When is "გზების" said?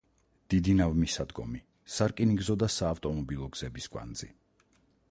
3.59-3.93